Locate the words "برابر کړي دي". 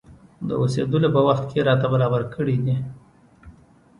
1.93-2.77